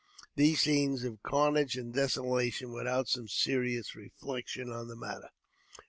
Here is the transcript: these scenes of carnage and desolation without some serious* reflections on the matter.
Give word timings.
these 0.35 0.61
scenes 0.61 1.03
of 1.03 1.21
carnage 1.21 1.77
and 1.77 1.93
desolation 1.93 2.71
without 2.73 3.07
some 3.07 3.27
serious* 3.27 3.95
reflections 3.95 4.71
on 4.71 4.87
the 4.87 4.95
matter. 4.95 5.29